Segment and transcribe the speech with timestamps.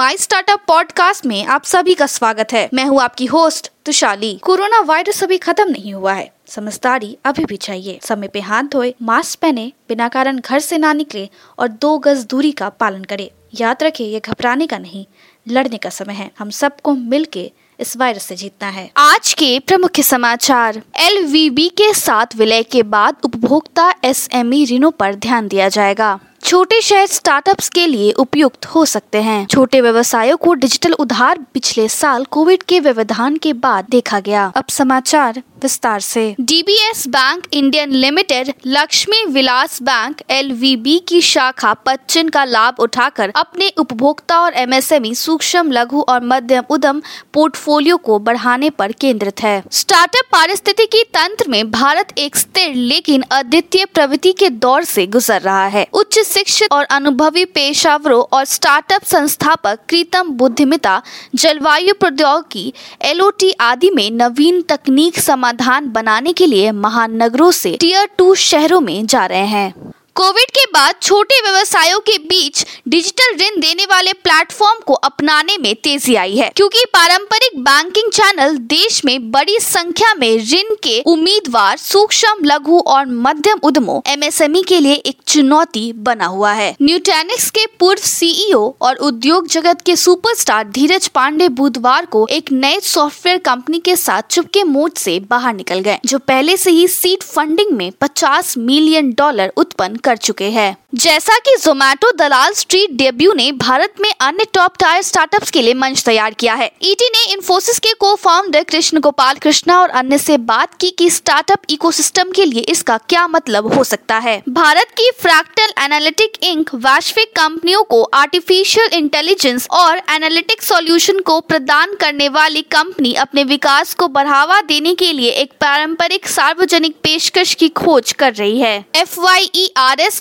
[0.00, 4.80] My startup podcast में आप सभी का स्वागत है। मैं हूँ आपकी होस्ट तुशाली। कोरोना
[4.80, 9.38] वायरस अभी खत्म नहीं हुआ है। समझदारी अभी भी चाहिए। समय पे हाथ धोए मास्क
[9.38, 11.28] पहने, बिना कारण घर से ना निकले
[11.58, 15.06] और दो गज दूरी का पालन करे। याद रखे, ये घबराने का नहीं,
[15.48, 19.58] लड़ने का समय है। हम सबको मिल के इस वायरस से जीतना है। आज के
[19.58, 25.68] प्रमुख समाचार। एलवीबी के साथ विलय के बाद उपभोक्ता एस एम ऋणों पर ध्यान दिया
[25.68, 31.38] जाएगा। छोटे शहर स्टार्टअप्स के लिए उपयुक्त हो सकते हैं। छोटे व्यवसायों को डिजिटल उधार
[31.54, 37.42] पिछले साल कोविड के व्यवधान के बाद देखा गया। अब समाचार विस्तार से। DBS bank
[37.52, 44.54] Indian limited Lakshmi Vilas bank LVB की शाखा पच्चीन का लाभ उठाकर अपने उपभोक्ता और
[44.54, 47.02] एमएसएमई सूक्ष्म, लघु और मध्यम उद्यम
[47.34, 53.84] पोर्टफोलियो को बढ़ाने पर केंद्रित है। स्टार्टअप पारिस्थितिकी तंत्र में भारत एक स्थिर, लेकिन अद्वितीय
[53.84, 59.78] प्रवृत्ति के दौर से गुजर रहा है। उच्च शिक्षित और अनुभवी पेशावरों और स्टार्टअप संस्थापक
[59.88, 61.02] कृत्रिम बुद्धिमता
[61.34, 68.34] जलवायु प्रौद्योगिकी, एलओटी आदि में नवीन तकनीक समाधान बनाने के लिए महानगरों से टीयर टू
[68.34, 73.84] शहरों में जा रहे हैं। कोविड के बाद छोटे व्यवसायों के बीच डिजिटल ऋण देने
[73.84, 79.58] वाले प्लेटफॉर्म को अपनाने में तेज़ी आई है, क्योंकि पारंपरिक बैंकिंग चैनल देश में बड़ी
[79.60, 85.92] संख्या में ऋण के उम्मीदवार सूक्ष्म, लघु और मध्यम उद्यमों एमएसएमई के लिए एक चुनौती
[86.00, 92.06] बना हुआ है। न्यूटेनिक्स के पूर्व सीईओ और उद्योग जगत के सुपरस्टार धीरज पांडे बुधवार
[92.06, 96.56] को एक नए सॉफ्टवेयर कंपनी के साथ चुपके मोड से बाहर निकल गए, जो पहले
[96.56, 102.10] से ही सीट फंडिंग में 50 मिलियन डॉलर उत्पन्न कर चुके हैं। जैसा कि जोमैटो
[102.10, 106.54] दलाल स्ट्रीट डेब्यू ने भारत में अन्य टॉप टायर स्टार्टअप्स के लिए मंच तैयार किया
[106.54, 110.74] है। ईटी e ने इन्फोसिस के को फाउंडर कृष्ण गोपाल कृष्णा और अन्य से बात
[110.74, 115.72] की कि स्टार्टअप इकोसिस्टम के लिए इसका क्या मतलब हो सकता है। भारत की फ्रैक्टल
[115.84, 123.14] एनालिटिक इंक वैश्विक कंपनियों को आर्टिफिशियल इंटेलिजेंस और एनालिटिक सॉल्यूशन को प्रदान करने वाली कंपनी
[123.18, 128.60] अपने विकास को बढ़ावा देने के लिए एक पारंपरिक सार्वजनिक पेशकश की खोज कर रही
[128.60, 129.18] है। एफ़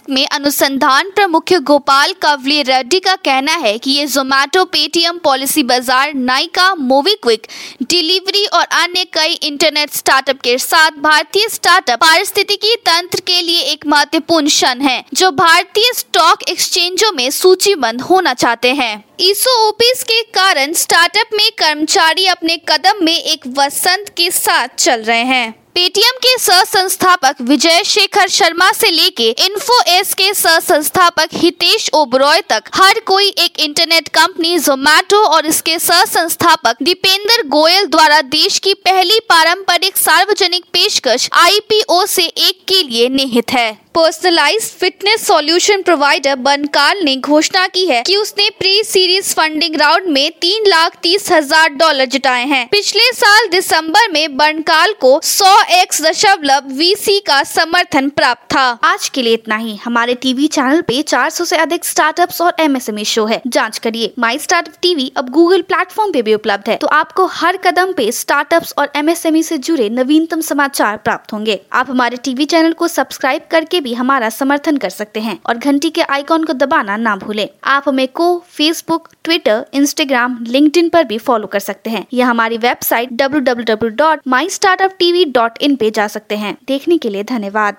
[0.09, 5.63] में अनुसार अनुसंधान प्रमुख गोपाल कवली रेड्डी का कहना है कि ये जोमैटो पेटीएम पॉलिसी
[5.63, 12.75] बाज़ार नाइका मोबीक्विक क्विक डिलीवरी और अन्य कई इंटरनेट स्टार्टअप के साथ भारतीय स्टार्टअप पारिस्थितिकी
[12.85, 18.73] तंत्र के लिए एक महत्वपूर्ण क्षण है, जो भारतीय स्टॉक एक्सचेंजों में सूचीबंद होना चाहते
[18.73, 24.75] हैं। ईसो ओपीस के कारण स्टार्टअप में कर्मचारी अपने कदम में एक वसंत के साथ
[24.77, 30.33] चल रहे हैं। पेटीएम के सह संस्थापक विजय शेखर शर्मा से लेके इन्फो एस के
[30.33, 36.83] सह संस्थापक हितेश ओबरॉय तक हर कोई एक इंटरनेट कंपनी जोमैटो और इसके सह संस्थापक
[36.83, 43.51] दीपेंद्र गोयल द्वारा देश की पहली पारंपरिक सार्वजनिक पेशकश आईपीओ से एक के लिए निहित
[43.51, 49.75] है। पर्सनलाइज फिटनेस सॉल्यूशन प्रोवाइडर बनकाल ने घोषणा की है कि उसने प्री सीरीज़ फंडिंग
[49.75, 55.19] राउंड में तीन लाख तीस हज़ार डॉलर जुटाए हैं। पिछले साल दिसंबर में बनकाल को
[55.23, 60.47] सौ एक्स दशमलव वीसी का समर्थन प्राप्त था। आज के लिए इतना ही। हमारे टीवी
[60.49, 65.11] चैनल पे 400 से अधिक स्टार्टअप्स और एमएसएमई शो है। जाँच करिए। माई स्टार्टअप टीवी
[65.17, 69.43] अब गूगल प्लेटफॉर्म पे भी उपलब्ध है। तो आपको हर कदम पे स्टार्टअप्स और एमएसएमई
[69.43, 74.29] से जुड़े नवीनतम समाचार प्राप्त होंगे। आप हमारे टीवी चैनल को सब्सक्राइब करके भी हमारा
[74.29, 78.27] समर्थन कर सकते हैं और घंटी के आइकॉन को दबाना ना भूले। आप हमें को
[78.47, 83.75] फेसबुक ट्विटर इंस्टाग्राम लिंक्डइन पर भी फॉलो कर सकते हैं। या हमारी website W W
[83.75, 87.75] W dot my startup TV dot in पे जा सकते हैं। देखने के लिए धन्यवाद।